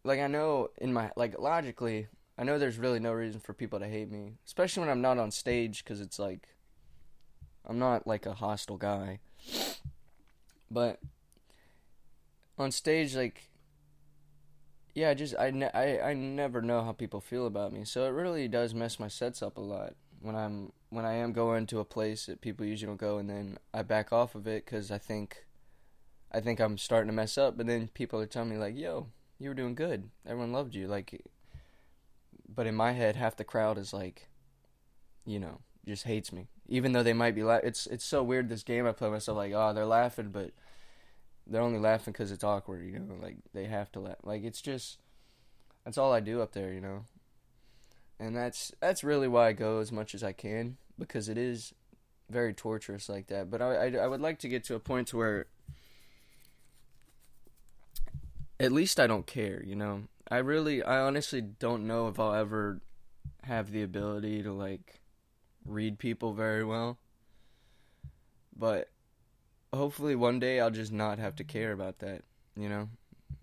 Like, 0.02 0.20
I 0.20 0.26
know 0.26 0.70
in 0.78 0.92
my. 0.92 1.10
Like, 1.16 1.38
logically, 1.38 2.08
I 2.36 2.44
know 2.44 2.58
there's 2.58 2.78
really 2.78 2.98
no 2.98 3.12
reason 3.12 3.40
for 3.40 3.52
people 3.52 3.78
to 3.78 3.86
hate 3.86 4.10
me, 4.10 4.32
especially 4.44 4.80
when 4.80 4.90
I'm 4.90 5.00
not 5.00 5.18
on 5.18 5.30
stage, 5.30 5.84
because 5.84 6.00
it's 6.00 6.18
like 6.18 6.48
I'm 7.66 7.78
not 7.78 8.06
like 8.06 8.26
a 8.26 8.34
hostile 8.34 8.76
guy. 8.76 9.20
But 10.70 11.00
on 12.58 12.72
stage, 12.72 13.14
like, 13.14 13.48
yeah, 14.94 15.10
I 15.10 15.14
just 15.14 15.34
I, 15.38 15.50
ne- 15.50 15.70
I 15.72 16.10
I 16.10 16.14
never 16.14 16.60
know 16.60 16.82
how 16.82 16.92
people 16.92 17.20
feel 17.20 17.46
about 17.46 17.72
me, 17.72 17.84
so 17.84 18.04
it 18.04 18.10
really 18.10 18.48
does 18.48 18.74
mess 18.74 18.98
my 18.98 19.08
sets 19.08 19.42
up 19.42 19.56
a 19.56 19.60
lot 19.60 19.94
when 20.20 20.34
I'm 20.34 20.72
when 20.94 21.04
I 21.04 21.14
am 21.14 21.32
going 21.32 21.66
to 21.66 21.80
a 21.80 21.84
place 21.84 22.26
that 22.26 22.40
people 22.40 22.64
usually 22.64 22.88
don't 22.88 23.00
go, 23.00 23.18
and 23.18 23.28
then 23.28 23.58
I 23.72 23.82
back 23.82 24.12
off 24.12 24.34
of 24.34 24.46
it 24.46 24.64
because 24.64 24.90
I 24.90 24.98
think 24.98 25.44
I 26.32 26.40
think 26.40 26.60
I'm 26.60 26.78
starting 26.78 27.08
to 27.08 27.14
mess 27.14 27.36
up, 27.36 27.56
but 27.56 27.66
then 27.66 27.88
people 27.94 28.20
are 28.20 28.26
telling 28.26 28.50
me 28.50 28.56
like, 28.56 28.76
"Yo, 28.76 29.08
you 29.38 29.48
were 29.48 29.54
doing 29.54 29.74
good. 29.74 30.10
Everyone 30.26 30.52
loved 30.52 30.74
you." 30.74 30.86
Like, 30.86 31.22
but 32.48 32.66
in 32.66 32.74
my 32.74 32.92
head, 32.92 33.16
half 33.16 33.36
the 33.36 33.44
crowd 33.44 33.78
is 33.78 33.92
like, 33.92 34.28
you 35.26 35.38
know, 35.38 35.60
just 35.86 36.04
hates 36.04 36.32
me, 36.32 36.48
even 36.68 36.92
though 36.92 37.02
they 37.02 37.12
might 37.12 37.34
be. 37.34 37.42
La- 37.42 37.56
it's 37.56 37.86
it's 37.86 38.04
so 38.04 38.22
weird. 38.22 38.48
This 38.48 38.62
game 38.62 38.86
I 38.86 38.92
play 38.92 39.10
myself 39.10 39.36
like, 39.36 39.52
oh, 39.52 39.72
they're 39.72 39.84
laughing, 39.86 40.30
but 40.30 40.52
they're 41.46 41.60
only 41.62 41.78
laughing 41.78 42.12
because 42.12 42.32
it's 42.32 42.44
awkward. 42.44 42.84
You 42.84 42.98
know, 42.98 43.14
like 43.20 43.36
they 43.52 43.66
have 43.66 43.90
to 43.92 44.00
laugh. 44.00 44.16
Like 44.22 44.44
it's 44.44 44.62
just 44.62 44.98
that's 45.84 45.98
all 45.98 46.12
I 46.12 46.20
do 46.20 46.40
up 46.40 46.52
there. 46.52 46.72
You 46.72 46.80
know, 46.80 47.04
and 48.18 48.36
that's 48.36 48.72
that's 48.80 49.04
really 49.04 49.28
why 49.28 49.48
I 49.48 49.52
go 49.52 49.78
as 49.78 49.92
much 49.92 50.14
as 50.14 50.22
I 50.22 50.32
can 50.32 50.76
because 50.98 51.28
it 51.28 51.38
is 51.38 51.74
very 52.30 52.54
torturous 52.54 53.08
like 53.08 53.26
that. 53.28 53.50
But 53.50 53.60
I, 53.60 53.74
I, 53.74 53.90
I 54.04 54.06
would 54.06 54.20
like 54.20 54.38
to 54.40 54.48
get 54.48 54.64
to 54.64 54.74
a 54.74 54.80
point 54.80 55.08
to 55.08 55.16
where 55.16 55.46
at 58.58 58.72
least 58.72 59.00
I 59.00 59.06
don't 59.06 59.26
care. 59.26 59.62
You 59.64 59.76
know, 59.76 60.04
I 60.30 60.38
really, 60.38 60.82
I 60.82 61.00
honestly 61.00 61.40
don't 61.40 61.86
know 61.86 62.08
if 62.08 62.18
I'll 62.18 62.34
ever 62.34 62.80
have 63.42 63.70
the 63.70 63.82
ability 63.82 64.42
to 64.42 64.52
like 64.52 65.00
read 65.64 65.98
people 65.98 66.32
very 66.32 66.64
well. 66.64 66.98
But 68.56 68.90
hopefully 69.72 70.14
one 70.14 70.38
day 70.38 70.60
I'll 70.60 70.70
just 70.70 70.92
not 70.92 71.18
have 71.18 71.36
to 71.36 71.44
care 71.44 71.72
about 71.72 71.98
that, 71.98 72.22
you 72.56 72.68
know? 72.68 72.88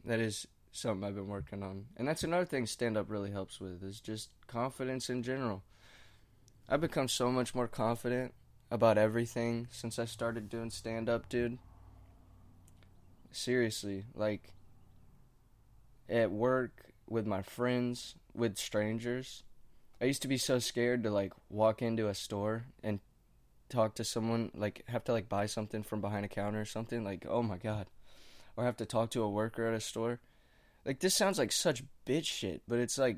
That 0.06 0.20
is 0.20 0.48
something 0.72 1.08
I've 1.08 1.16
been 1.16 1.28
working 1.28 1.64
on. 1.64 1.86
And 1.98 2.08
that's 2.08 2.24
another 2.24 2.46
thing 2.46 2.66
stand 2.66 2.98
up 2.98 3.10
really 3.10 3.32
helps 3.32 3.60
with 3.60 3.84
is 3.84 4.00
just 4.00 4.30
confidence 4.48 5.10
in 5.10 5.24
general. 5.24 5.64
I've 6.70 6.82
become 6.82 7.08
so 7.08 7.32
much 7.32 7.54
more 7.54 7.68
confident 7.68 8.34
about 8.70 8.98
everything 8.98 9.68
since 9.70 10.00
I 10.00 10.06
started 10.06 10.50
doing 10.50 10.70
stand 10.70 11.10
up, 11.10 11.28
dude. 11.28 11.58
Seriously, 13.32 14.06
like 14.16 14.54
at 16.10 16.32
work 16.32 16.94
with 17.10 17.28
my 17.28 17.42
friends, 17.42 18.16
with 18.34 18.58
strangers, 18.58 19.44
I 20.02 20.06
used 20.06 20.22
to 20.22 20.28
be 20.28 20.38
so 20.38 20.60
scared 20.60 21.04
to 21.04 21.12
like 21.12 21.34
walk 21.50 21.82
into 21.82 22.08
a 22.08 22.16
store 22.16 22.66
and 22.82 23.00
talk 23.70 23.96
to 23.96 24.04
someone, 24.04 24.52
like 24.56 24.84
have 24.88 25.04
to 25.06 25.12
like 25.12 25.28
buy 25.28 25.46
something 25.46 25.84
from 25.84 26.02
behind 26.02 26.26
a 26.26 26.30
counter 26.30 26.62
or 26.62 26.66
something, 26.66 27.04
like 27.04 27.26
oh 27.30 27.44
my 27.44 27.58
god, 27.58 27.88
or 28.56 28.64
have 28.64 28.78
to 28.78 28.86
talk 28.86 29.12
to 29.12 29.24
a 29.24 29.30
worker 29.30 29.68
at 29.68 29.74
a 29.74 29.82
store. 29.82 30.20
Like 30.86 31.00
this 31.00 31.16
sounds 31.16 31.38
like 31.38 31.52
such 31.52 31.84
bitch 32.06 32.26
shit, 32.26 32.62
but 32.68 32.80
it's 32.80 32.98
like, 32.98 33.18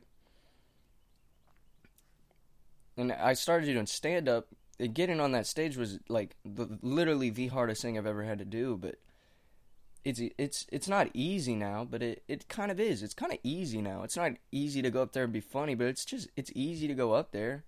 and 2.97 3.11
I 3.11 3.33
started 3.33 3.67
doing 3.67 3.85
stand 3.85 4.27
up. 4.29 4.47
And 4.79 4.93
getting 4.93 5.19
on 5.21 5.33
that 5.33 5.45
stage 5.45 5.77
was 5.77 5.99
like 6.09 6.35
the, 6.43 6.79
literally 6.81 7.29
the 7.29 7.47
hardest 7.47 7.81
thing 7.81 7.97
I've 7.97 8.07
ever 8.07 8.23
had 8.23 8.39
to 8.39 8.45
do, 8.45 8.75
but 8.75 8.95
it's 10.03 10.19
it's 10.37 10.65
it's 10.71 10.87
not 10.87 11.09
easy 11.13 11.55
now, 11.55 11.87
but 11.89 12.01
it, 12.01 12.23
it 12.27 12.49
kind 12.49 12.71
of 12.71 12.79
is. 12.79 13.03
It's 13.03 13.13
kind 13.13 13.31
of 13.31 13.37
easy 13.43 13.81
now. 13.81 14.03
It's 14.03 14.17
not 14.17 14.33
easy 14.51 14.81
to 14.81 14.89
go 14.89 15.01
up 15.01 15.13
there 15.13 15.23
and 15.23 15.31
be 15.31 15.39
funny, 15.39 15.75
but 15.75 15.87
it's 15.87 16.03
just 16.03 16.27
it's 16.35 16.51
easy 16.55 16.87
to 16.87 16.93
go 16.95 17.13
up 17.13 17.31
there. 17.31 17.63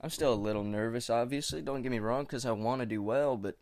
I'm 0.00 0.10
still 0.10 0.32
a 0.32 0.34
little 0.34 0.64
nervous, 0.64 1.10
obviously. 1.10 1.60
Don't 1.60 1.82
get 1.82 1.90
me 1.90 1.98
wrong, 1.98 2.22
because 2.22 2.46
I 2.46 2.52
want 2.52 2.80
to 2.80 2.86
do 2.86 3.02
well, 3.02 3.36
but 3.36 3.56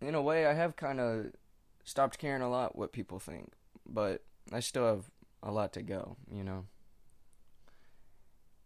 in 0.00 0.14
a 0.14 0.22
way, 0.22 0.46
I 0.46 0.54
have 0.54 0.76
kind 0.76 1.00
of 1.00 1.26
stopped 1.88 2.18
caring 2.18 2.42
a 2.42 2.50
lot 2.50 2.76
what 2.76 2.92
people 2.92 3.18
think. 3.18 3.52
But 3.86 4.22
I 4.52 4.60
still 4.60 4.86
have 4.86 5.10
a 5.42 5.50
lot 5.50 5.72
to 5.72 5.82
go, 5.82 6.16
you 6.30 6.44
know. 6.44 6.66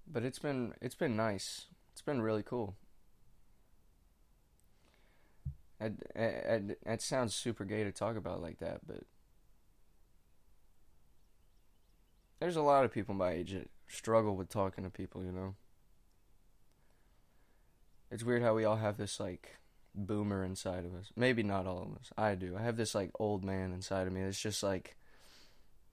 But 0.06 0.24
it's 0.24 0.38
been 0.38 0.74
it's 0.80 0.94
been 0.94 1.16
nice. 1.16 1.66
It's 1.92 2.02
been 2.02 2.20
really 2.20 2.42
cool. 2.42 2.76
It 5.80 7.02
sounds 7.02 7.34
super 7.34 7.64
gay 7.64 7.82
to 7.82 7.90
talk 7.90 8.16
about 8.16 8.40
like 8.40 8.58
that, 8.58 8.86
but 8.86 9.02
there's 12.38 12.54
a 12.54 12.62
lot 12.62 12.84
of 12.84 12.92
people 12.92 13.14
my 13.14 13.32
age 13.32 13.52
that 13.52 13.68
struggle 13.88 14.36
with 14.36 14.48
talking 14.48 14.84
to 14.84 14.90
people, 14.90 15.24
you 15.24 15.32
know. 15.32 15.54
It's 18.12 18.22
weird 18.22 18.42
how 18.42 18.54
we 18.54 18.64
all 18.64 18.76
have 18.76 18.96
this 18.96 19.18
like 19.18 19.56
boomer 19.94 20.44
inside 20.44 20.84
of 20.84 20.94
us. 20.94 21.10
Maybe 21.16 21.42
not 21.42 21.66
all 21.66 21.82
of 21.82 21.96
us. 21.98 22.10
I 22.16 22.34
do. 22.34 22.56
I 22.58 22.62
have 22.62 22.76
this 22.76 22.94
like 22.94 23.10
old 23.18 23.44
man 23.44 23.72
inside 23.72 24.06
of 24.06 24.12
me 24.12 24.22
It's 24.22 24.40
just 24.40 24.62
like 24.62 24.96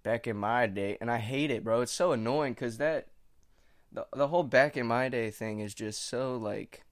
back 0.04 0.28
in 0.28 0.38
my 0.38 0.68
day 0.68 0.98
and 1.02 1.12
I 1.12 1.18
hate 1.18 1.52
it, 1.52 1.64
bro. 1.64 1.82
It's 1.82 1.92
so 1.92 2.12
annoying 2.12 2.56
cuz 2.56 2.78
that 2.78 3.08
the 3.92 4.08
the 4.14 4.28
whole 4.28 4.44
back 4.44 4.78
in 4.78 4.88
my 4.88 5.10
day 5.10 5.32
thing 5.32 5.60
is 5.60 5.74
just 5.74 6.08
so 6.08 6.38
like 6.38 6.84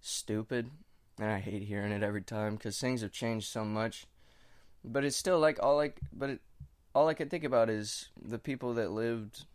stupid 0.00 0.70
and 1.18 1.30
I 1.30 1.38
hate 1.38 1.62
hearing 1.62 1.92
it 1.92 2.02
every 2.02 2.22
time 2.22 2.56
because 2.56 2.78
things 2.78 3.00
have 3.02 3.12
changed 3.12 3.48
so 3.48 3.64
much. 3.64 4.06
But 4.84 5.04
it's 5.04 5.16
still 5.16 5.38
like 5.38 5.58
all 5.62 5.76
like, 5.76 5.98
but 6.12 6.30
it, 6.30 6.40
all 6.94 7.08
I 7.08 7.14
can 7.14 7.28
think 7.28 7.44
about 7.44 7.70
is 7.70 8.10
the 8.20 8.38
people 8.38 8.74
that 8.74 8.90
lived 8.90 9.46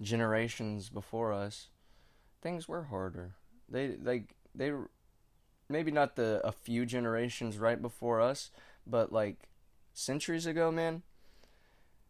generations 0.00 0.88
before 0.88 1.32
us. 1.32 1.68
Things 2.42 2.68
were 2.68 2.84
harder. 2.84 3.34
They 3.68 3.96
like 4.02 4.34
they 4.54 4.72
maybe 5.68 5.90
not 5.90 6.16
the 6.16 6.40
a 6.44 6.52
few 6.52 6.86
generations 6.86 7.58
right 7.58 7.80
before 7.80 8.20
us, 8.20 8.50
but 8.86 9.12
like 9.12 9.48
centuries 9.92 10.46
ago, 10.46 10.70
man. 10.70 11.02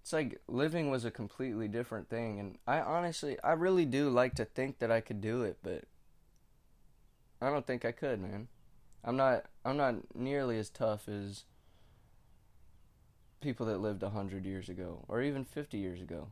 It's 0.03 0.13
like 0.13 0.41
living 0.49 0.91
was 0.91 1.05
a 1.05 1.11
completely 1.11 1.67
different 1.67 2.11
thing, 2.11 2.39
and 2.39 2.59
I 2.67 2.81
honestly, 2.81 3.39
I 3.43 3.53
really 3.53 3.87
do 3.87 4.11
like 4.11 4.35
to 4.35 4.45
think 4.45 4.79
that 4.81 4.91
I 4.91 5.01
could 5.01 5.23
do 5.23 5.43
it, 5.43 5.59
but 5.63 5.85
I 7.41 7.49
don't 7.49 7.67
think 7.67 7.85
I 7.85 7.93
could, 7.93 8.21
man. 8.21 8.49
I'm 9.03 9.17
not 9.17 9.47
I'm 9.65 9.77
not 9.77 10.15
nearly 10.15 10.59
as 10.59 10.71
tough 10.71 11.09
as 11.09 11.45
people 13.41 13.67
that 13.67 13.79
lived 13.79 14.03
a 14.03 14.11
hundred 14.11 14.47
years 14.47 14.69
ago 14.69 15.05
or 15.09 15.23
even 15.23 15.45
fifty 15.45 15.79
years 15.79 16.01
ago. 16.01 16.29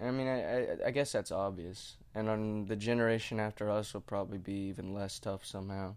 I 0.00 0.10
mean, 0.10 0.26
I, 0.26 0.40
I, 0.40 0.76
I 0.86 0.90
guess 0.90 1.12
that's 1.12 1.30
obvious, 1.30 1.96
and 2.14 2.28
on 2.28 2.66
the 2.66 2.76
generation 2.76 3.38
after 3.38 3.70
us 3.70 3.94
will 3.94 4.00
probably 4.00 4.38
be 4.38 4.68
even 4.68 4.92
less 4.92 5.18
tough 5.18 5.46
somehow. 5.46 5.94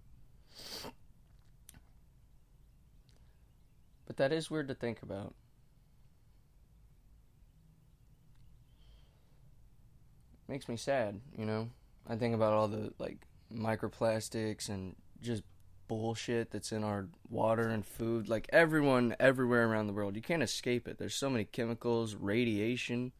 But 4.05 4.17
that 4.17 4.31
is 4.31 4.49
weird 4.49 4.67
to 4.69 4.75
think 4.75 5.01
about. 5.01 5.33
Makes 10.47 10.69
me 10.69 10.77
sad, 10.77 11.19
you 11.37 11.45
know. 11.45 11.69
I 12.07 12.15
think 12.15 12.33
about 12.33 12.53
all 12.53 12.67
the 12.69 12.93
like 12.99 13.17
microplastics 13.53 14.69
and 14.69 14.95
just 15.21 15.43
bullshit 15.87 16.51
that's 16.51 16.71
in 16.71 16.83
our 16.83 17.07
water 17.29 17.67
and 17.67 17.85
food. 17.85 18.29
Like 18.29 18.47
everyone 18.53 19.15
everywhere 19.19 19.67
around 19.67 19.87
the 19.87 19.93
world, 19.93 20.15
you 20.15 20.21
can't 20.21 20.43
escape 20.43 20.87
it. 20.87 20.97
There's 20.97 21.15
so 21.15 21.29
many 21.29 21.43
chemicals, 21.43 22.15
radiation. 22.15 23.11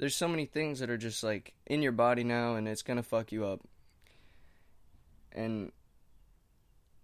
There's 0.00 0.16
so 0.16 0.28
many 0.28 0.46
things 0.46 0.80
that 0.80 0.88
are 0.88 0.96
just 0.96 1.22
like 1.22 1.52
in 1.66 1.82
your 1.82 1.92
body 1.92 2.24
now 2.24 2.54
and 2.54 2.66
it's 2.66 2.82
to 2.82 3.02
fuck 3.02 3.32
you 3.32 3.44
up. 3.44 3.60
And 5.30 5.72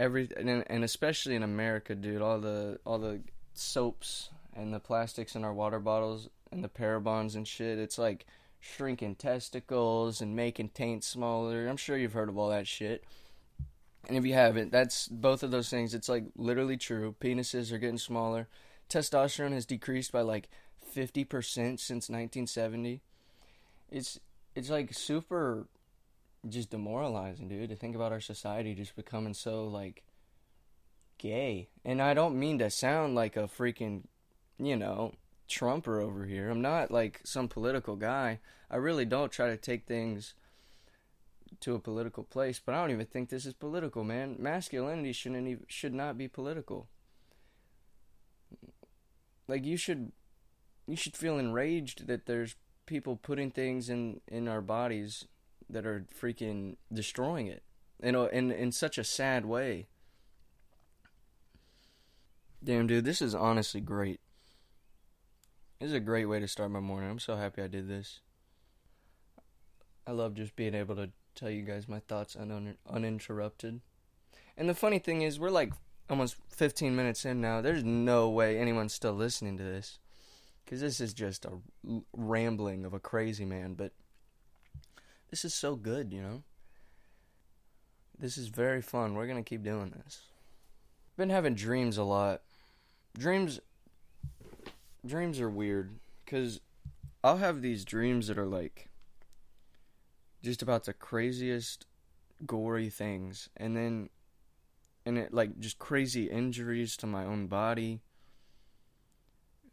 every 0.00 0.31
and, 0.35 0.65
and 0.67 0.83
especially 0.83 1.35
in 1.35 1.43
America, 1.43 1.95
dude, 1.95 2.23
all 2.23 2.41
the 2.41 2.81
all 2.87 2.99
the 2.99 3.21
soaps 3.53 4.31
and 4.55 4.73
the 4.73 4.81
plastics 4.81 5.37
in 5.37 5.45
our 5.45 5.53
water 5.53 5.79
bottles 5.79 6.31
and 6.50 6.65
the 6.65 6.71
parabens 6.71 7.35
and 7.35 7.47
shit, 7.47 7.79
it's 7.79 7.99
like 7.99 8.25
shrinking 8.61 9.17
testicles 9.17 10.23
and 10.23 10.35
making 10.35 10.71
taint 10.71 11.05
smaller. 11.05 11.69
I'm 11.69 11.76
sure 11.76 11.99
you've 11.99 12.15
heard 12.15 12.31
of 12.31 12.38
all 12.38 12.49
that 12.49 12.67
shit. 12.67 13.05
And 14.09 14.17
if 14.17 14.25
you 14.25 14.33
haven't, 14.33 14.73
that's 14.73 15.07
both 15.09 15.43
of 15.43 15.50
those 15.50 15.69
things. 15.69 15.93
It's 15.93 16.09
like 16.09 16.25
literally 16.35 16.79
true. 16.79 17.15
Penises 17.21 17.73
are 17.73 17.79
getting 17.79 17.99
smaller. 17.99 18.49
Testosterone 18.88 19.53
has 19.53 19.67
decreased 19.67 20.12
by 20.12 20.23
like 20.23 20.49
50% 20.97 21.29
since 21.79 22.09
1970. 22.09 23.03
It's 23.91 24.19
it's 24.55 24.71
like 24.71 24.95
super 24.95 25.69
just 26.49 26.71
demoralizing, 26.71 27.49
dude, 27.49 27.69
to 27.69 27.76
think 27.76 27.95
about 27.95 28.12
our 28.12 28.21
society 28.21 28.75
just 28.75 28.97
becoming 28.97 29.35
so 29.35 29.67
like 29.67 30.05
gay. 31.19 31.69
And 31.85 32.00
I 32.00 32.15
don't 32.15 32.38
mean 32.38 32.59
to 32.61 32.71
sound 32.71 33.15
like 33.15 33.37
a 33.37 33.43
freaking, 33.43 34.05
you 34.59 34.76
know, 34.76 35.12
Trumper 35.49 36.00
over 36.00 36.25
here. 36.25 36.50
I'm 36.50 36.62
not 36.62 36.91
like 36.91 37.21
some 37.25 37.49
political 37.49 37.97
guy. 37.97 38.41
I 38.71 38.76
really 38.76 39.05
don't 39.05 39.31
try 39.31 39.49
to 39.49 39.57
take 39.57 39.87
things 39.87 40.35
to 41.61 41.75
a 41.75 41.79
political 41.79 42.25
place, 42.25 42.61
but 42.65 42.75
I 42.75 42.81
don't 42.81 42.91
even 42.91 43.07
think 43.07 43.29
this 43.29 43.47
is 43.47 43.55
political, 43.55 44.05
man. 44.05 44.37
Masculinity 44.38 45.12
shouldn't 45.12 45.47
even, 45.47 45.65
should 45.69 45.95
not 45.95 46.19
be 46.19 46.29
political. 46.29 46.88
Like 49.49 49.65
you 49.65 49.76
should 49.76 50.12
you 50.87 50.97
should 50.97 51.16
feel 51.16 51.38
enraged 51.38 52.07
that 52.07 52.26
there's 52.26 52.57
people 52.87 53.16
putting 53.16 53.50
things 53.50 53.88
in 53.88 54.21
in 54.28 54.49
our 54.49 54.61
bodies 54.61 55.26
that 55.69 55.87
are 55.87 56.07
freaking 56.21 56.76
destroying 56.93 57.47
it. 57.47 57.62
You 58.02 58.12
know, 58.12 58.26
in 58.26 58.50
in 58.50 58.73
such 58.73 58.99
a 58.99 59.05
sad 59.05 59.45
way. 59.47 59.87
Damn 62.62 62.87
dude, 62.87 63.05
this 63.05 63.23
is 63.23 63.35
honestly 63.35 63.81
great. 63.81 64.21
This 65.81 65.88
is 65.88 65.95
a 65.95 66.00
great 66.00 66.25
way 66.25 66.40
to 66.40 66.49
start 66.49 66.71
my 66.71 66.81
morning. 66.81 67.11
I'm 67.11 67.19
so 67.19 67.37
happy 67.37 67.62
I 67.62 67.66
did 67.66 67.88
this. 67.88 68.21
I 70.07 70.12
love 70.12 70.35
just 70.35 70.57
being 70.57 70.75
able 70.75 70.97
to 70.97 71.11
tell 71.35 71.50
you 71.50 71.62
guys 71.62 71.87
my 71.87 72.00
thoughts 72.00 72.35
un- 72.35 72.76
uninterrupted. 72.88 73.81
And 74.57 74.69
the 74.69 74.75
funny 74.75 74.99
thing 74.99 75.23
is, 75.23 75.38
we're 75.38 75.50
like 75.50 75.73
almost 76.09 76.37
15 76.50 76.97
minutes 76.97 77.25
in 77.25 77.40
now. 77.40 77.61
There's 77.61 77.85
no 77.85 78.31
way 78.31 78.59
anyone's 78.59 78.95
still 78.95 79.12
listening 79.12 79.59
to 79.59 79.64
this. 79.64 79.99
Because 80.66 80.80
this 80.80 81.00
is 81.00 81.14
just 81.14 81.44
a 81.44 81.52
rambling 82.12 82.85
of 82.85 82.92
a 82.92 82.99
crazy 82.99 83.44
man. 83.44 83.75
But 83.75 83.92
this 85.30 85.44
is 85.44 85.54
so 85.54 85.76
good, 85.76 86.12
you 86.12 86.20
know? 86.20 86.42
This 88.18 88.37
is 88.37 88.49
very 88.49 88.82
fun. 88.82 89.14
We're 89.14 89.28
going 89.28 89.42
to 89.42 89.49
keep 89.49 89.62
doing 89.62 89.90
this. 90.04 90.23
Been 91.16 91.30
having 91.30 91.54
dreams 91.54 91.96
a 91.96 92.02
lot. 92.02 92.42
Dreams 93.16 93.61
dreams 95.06 95.40
are 95.40 95.49
weird 95.49 95.99
because 96.25 96.61
I'll 97.23 97.37
have 97.37 97.62
these 97.62 97.85
dreams 97.85 98.26
that 98.26 98.38
are 98.38 98.46
like 98.46 98.88
just 100.42 100.62
about 100.62 100.85
the 100.85 100.92
craziest 100.92 101.87
gory 102.44 102.90
things 102.90 103.49
and 103.56 103.76
then 103.76 104.11
and 105.06 105.16
it 105.16 105.32
like 105.32 105.58
just 105.61 105.78
crazy 105.78 106.25
injuries 106.25 106.96
to 106.99 107.06
my 107.06 107.25
own 107.25 107.46
body 107.46 108.00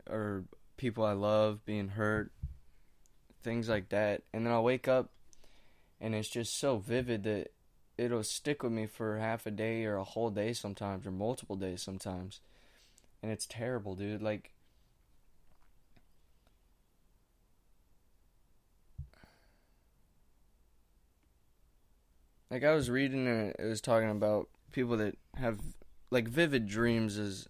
or 0.10 0.46
people 0.78 1.06
I 1.06 1.14
love 1.14 1.66
being 1.66 1.90
hurt 1.90 2.32
things 3.44 3.70
like 3.70 3.90
that. 3.90 4.24
And 4.34 4.46
then 4.46 4.54
I'll 4.54 4.64
wake 4.64 4.88
up 4.88 5.10
and 6.02 6.16
it's 6.16 6.30
just 6.30 6.58
so 6.58 6.78
vivid 6.78 7.24
that 7.24 7.52
it'll 7.98 8.24
stick 8.24 8.64
with 8.64 8.72
me 8.72 8.88
for 8.88 9.18
half 9.18 9.46
a 9.46 9.52
day 9.52 9.86
or 9.86 9.98
a 9.98 10.04
whole 10.04 10.30
day 10.30 10.54
sometimes 10.54 11.06
or 11.06 11.12
multiple 11.12 11.56
days 11.56 11.82
sometimes. 11.82 12.40
And 13.22 13.32
it's 13.32 13.46
terrible 13.46 13.96
dude. 13.96 14.22
Like 14.22 14.52
Like 22.50 22.64
I 22.64 22.74
was 22.76 22.88
reading 22.88 23.28
and 23.28 23.56
it 23.58 23.66
was 23.66 23.82
talking 23.82 24.12
about 24.12 24.48
people 24.72 24.98
that 24.98 25.18
have 25.38 25.60
like 26.12 26.28
vivid 26.28 26.68
dreams 26.68 27.18
is 27.18 27.50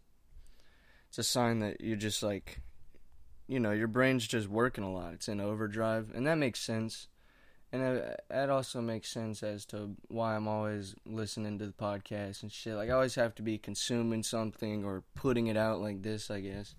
it's 1.09 1.17
a 1.17 1.23
sign 1.23 1.59
that 1.59 1.81
you're 1.81 1.97
just 1.97 2.23
like 2.23 2.61
you 3.47 3.59
know, 3.59 3.71
your 3.71 3.87
brain's 3.87 4.27
just 4.27 4.47
working 4.47 4.83
a 4.83 4.91
lot. 4.91 5.13
It's 5.13 5.27
in 5.27 5.39
overdrive 5.41 6.11
and 6.15 6.25
that 6.27 6.37
makes 6.37 6.59
sense. 6.59 7.07
and 7.71 7.81
it, 7.81 8.21
that 8.29 8.49
also 8.49 8.81
makes 8.81 9.09
sense 9.09 9.41
as 9.43 9.65
to 9.67 9.95
why 10.07 10.35
I'm 10.35 10.47
always 10.47 10.95
listening 11.05 11.57
to 11.59 11.65
the 11.65 11.73
podcast 11.73 12.43
and 12.43 12.51
shit. 12.51 12.75
Like 12.75 12.89
I 12.89 12.93
always 12.93 13.15
have 13.15 13.35
to 13.35 13.41
be 13.41 13.57
consuming 13.57 14.23
something 14.23 14.83
or 14.85 15.03
putting 15.15 15.47
it 15.47 15.57
out 15.57 15.81
like 15.81 16.03
this, 16.03 16.29
I 16.31 16.39
guess. 16.41 16.75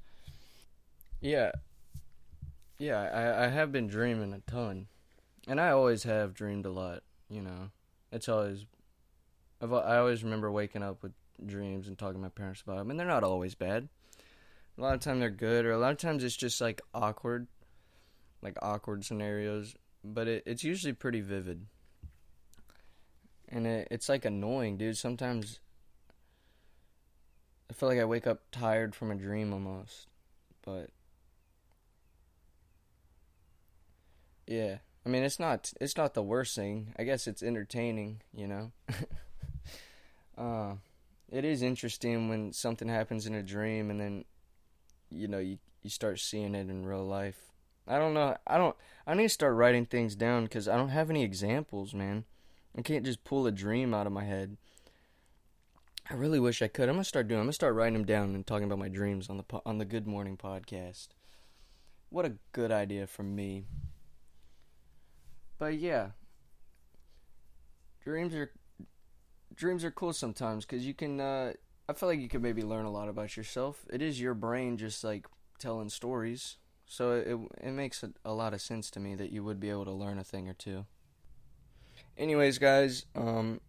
Yeah, 1.20 1.52
yeah, 2.78 3.00
I 3.00 3.44
I 3.44 3.48
have 3.48 3.72
been 3.72 3.86
dreaming 3.86 4.32
a 4.32 4.40
ton, 4.50 4.88
and 5.46 5.60
I 5.60 5.70
always 5.70 6.02
have 6.04 6.34
dreamed 6.34 6.66
a 6.66 6.70
lot. 6.70 7.02
You 7.28 7.42
know, 7.42 7.70
it's 8.12 8.28
always 8.28 8.66
I've 9.60 9.72
I 9.72 9.98
always 9.98 10.24
remember 10.24 10.50
waking 10.50 10.82
up 10.82 11.02
with 11.02 11.12
dreams 11.44 11.88
and 11.88 11.98
talking 11.98 12.14
to 12.16 12.20
my 12.20 12.28
parents 12.28 12.62
about 12.62 12.78
them, 12.78 12.90
and 12.90 12.98
they're 12.98 13.06
not 13.06 13.24
always 13.24 13.54
bad. 13.54 13.88
A 14.76 14.80
lot 14.80 14.94
of 14.94 15.00
times 15.00 15.20
they're 15.20 15.30
good, 15.30 15.66
or 15.66 15.72
a 15.72 15.78
lot 15.78 15.92
of 15.92 15.98
times 15.98 16.24
it's 16.24 16.36
just 16.36 16.60
like 16.60 16.80
awkward, 16.92 17.46
like 18.42 18.56
awkward 18.62 19.04
scenarios 19.04 19.76
but 20.04 20.28
it, 20.28 20.42
it's 20.46 20.62
usually 20.62 20.92
pretty 20.92 21.22
vivid. 21.22 21.66
And 23.48 23.66
it, 23.66 23.88
it's 23.90 24.08
like 24.08 24.24
annoying, 24.24 24.76
dude. 24.76 24.98
Sometimes 24.98 25.60
I 27.70 27.72
feel 27.72 27.88
like 27.88 27.98
I 27.98 28.04
wake 28.04 28.26
up 28.26 28.42
tired 28.52 28.94
from 28.94 29.10
a 29.10 29.14
dream 29.14 29.52
almost. 29.52 30.08
But 30.64 30.90
yeah, 34.46 34.78
I 35.04 35.08
mean 35.08 35.22
it's 35.22 35.40
not 35.40 35.72
it's 35.80 35.96
not 35.96 36.14
the 36.14 36.22
worst 36.22 36.54
thing. 36.54 36.92
I 36.98 37.04
guess 37.04 37.26
it's 37.26 37.42
entertaining, 37.42 38.20
you 38.34 38.46
know. 38.46 38.72
uh, 40.38 40.74
it 41.30 41.44
is 41.44 41.62
interesting 41.62 42.28
when 42.28 42.52
something 42.52 42.88
happens 42.88 43.26
in 43.26 43.34
a 43.34 43.42
dream 43.42 43.90
and 43.90 44.00
then 44.00 44.24
you 45.14 45.28
know 45.28 45.38
you 45.38 45.58
you 45.82 45.90
start 45.90 46.18
seeing 46.18 46.54
it 46.54 46.68
in 46.68 46.86
real 46.86 47.04
life. 47.04 47.38
I 47.86 47.98
don't 47.98 48.14
know. 48.14 48.36
I 48.46 48.56
don't. 48.56 48.74
I 49.06 49.14
need 49.14 49.24
to 49.24 49.28
start 49.28 49.54
writing 49.54 49.84
things 49.84 50.16
down 50.16 50.44
because 50.44 50.66
I 50.66 50.76
don't 50.76 50.88
have 50.88 51.10
any 51.10 51.22
examples, 51.22 51.94
man. 51.94 52.24
I 52.76 52.82
can't 52.82 53.04
just 53.04 53.24
pull 53.24 53.46
a 53.46 53.52
dream 53.52 53.94
out 53.94 54.06
of 54.06 54.12
my 54.12 54.24
head. 54.24 54.56
I 56.10 56.14
really 56.14 56.40
wish 56.40 56.62
I 56.62 56.68
could. 56.68 56.88
I'm 56.88 56.96
gonna 56.96 57.04
start 57.04 57.28
doing. 57.28 57.40
I'm 57.40 57.46
gonna 57.46 57.52
start 57.52 57.74
writing 57.74 57.94
them 57.94 58.06
down 58.06 58.34
and 58.34 58.46
talking 58.46 58.64
about 58.64 58.78
my 58.78 58.88
dreams 58.88 59.28
on 59.28 59.36
the 59.36 59.44
on 59.66 59.78
the 59.78 59.84
Good 59.84 60.06
Morning 60.06 60.36
podcast. 60.36 61.08
What 62.08 62.24
a 62.24 62.34
good 62.52 62.72
idea 62.72 63.06
from 63.06 63.34
me. 63.34 63.64
But 65.58 65.78
yeah, 65.78 66.10
dreams 68.02 68.34
are 68.34 68.50
dreams 69.54 69.84
are 69.84 69.90
cool 69.90 70.14
sometimes 70.14 70.64
because 70.64 70.86
you 70.86 70.94
can. 70.94 71.20
Uh, 71.20 71.52
I 71.88 71.92
feel 71.92 72.08
like 72.08 72.20
you 72.20 72.28
could 72.28 72.42
maybe 72.42 72.62
learn 72.62 72.86
a 72.86 72.90
lot 72.90 73.08
about 73.08 73.36
yourself. 73.36 73.84
It 73.92 74.00
is 74.00 74.20
your 74.20 74.34
brain 74.34 74.76
just 74.76 75.04
like 75.04 75.26
telling 75.58 75.88
stories 75.88 76.56
so 76.86 77.12
it 77.12 77.66
it 77.66 77.72
makes 77.72 78.02
a, 78.02 78.10
a 78.24 78.32
lot 78.32 78.54
of 78.54 78.60
sense 78.60 78.90
to 78.90 79.00
me 79.00 79.14
that 79.14 79.30
you 79.32 79.42
would 79.44 79.60
be 79.60 79.70
able 79.70 79.84
to 79.84 79.92
learn 79.92 80.18
a 80.18 80.24
thing 80.24 80.48
or 80.48 80.54
two. 80.54 80.86
Anyways, 82.16 82.58
guys, 82.58 83.06
um, 83.14 83.60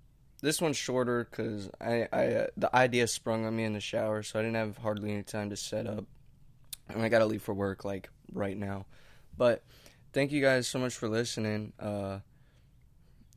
this 0.41 0.62
one's 0.62 0.77
shorter 0.77 1.27
because 1.29 1.69
I, 1.81 2.07
I 2.12 2.25
uh, 2.27 2.48
the 2.57 2.75
idea 2.75 3.07
sprung 3.07 3.45
on 3.45 3.55
me 3.55 3.63
in 3.63 3.74
the 3.74 3.79
shower, 3.79 4.22
so 4.24 4.39
I 4.39 4.43
didn't 4.43 4.57
have 4.57 4.77
hardly 4.77 5.12
any 5.12 5.24
time 5.24 5.50
to 5.50 5.55
set 5.55 5.88
up, 5.88 6.05
and 6.89 7.01
I 7.01 7.10
gotta 7.10 7.25
leave 7.25 7.41
for 7.41 7.53
work 7.53 7.86
like 7.86 8.10
right 8.31 8.57
now. 8.57 8.86
But 9.38 9.63
thank 10.13 10.31
you 10.31 10.41
guys 10.41 10.67
so 10.67 10.79
much 10.79 10.93
for 10.93 11.10
listening. 11.10 11.74
Uh, 11.79 12.19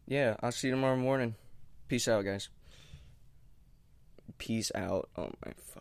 yeah, 0.06 0.36
I'll 0.42 0.52
see 0.52 0.68
you 0.68 0.74
tomorrow 0.74 0.96
morning. 0.96 1.34
Peace 1.88 2.08
out, 2.08 2.24
guys. 2.24 2.48
Peace 4.36 4.70
out. 4.74 5.08
Oh 5.16 5.30
my 5.44 5.52
fuck. 5.52 5.76